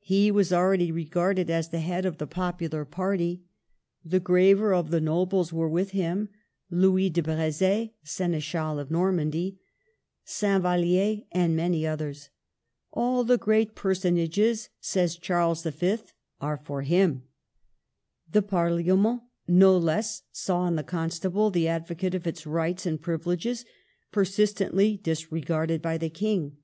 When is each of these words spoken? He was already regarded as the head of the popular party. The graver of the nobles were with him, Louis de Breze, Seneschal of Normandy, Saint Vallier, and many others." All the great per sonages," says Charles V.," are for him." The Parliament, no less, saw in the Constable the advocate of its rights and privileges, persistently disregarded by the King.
He 0.00 0.30
was 0.30 0.54
already 0.54 0.90
regarded 0.90 1.50
as 1.50 1.68
the 1.68 1.80
head 1.80 2.06
of 2.06 2.16
the 2.16 2.26
popular 2.26 2.86
party. 2.86 3.44
The 4.02 4.18
graver 4.20 4.72
of 4.72 4.90
the 4.90 5.02
nobles 5.02 5.52
were 5.52 5.68
with 5.68 5.90
him, 5.90 6.30
Louis 6.70 7.10
de 7.10 7.22
Breze, 7.22 7.90
Seneschal 8.02 8.78
of 8.78 8.90
Normandy, 8.90 9.60
Saint 10.24 10.62
Vallier, 10.62 11.24
and 11.30 11.54
many 11.54 11.86
others." 11.86 12.30
All 12.94 13.22
the 13.22 13.36
great 13.36 13.74
per 13.74 13.92
sonages," 13.92 14.70
says 14.80 15.18
Charles 15.18 15.62
V.," 15.64 15.98
are 16.40 16.56
for 16.56 16.80
him." 16.80 17.24
The 18.32 18.40
Parliament, 18.40 19.20
no 19.46 19.76
less, 19.76 20.22
saw 20.32 20.66
in 20.68 20.76
the 20.76 20.84
Constable 20.84 21.50
the 21.50 21.68
advocate 21.68 22.14
of 22.14 22.26
its 22.26 22.46
rights 22.46 22.86
and 22.86 22.98
privileges, 22.98 23.66
persistently 24.10 24.96
disregarded 24.96 25.82
by 25.82 25.98
the 25.98 26.08
King. 26.08 26.56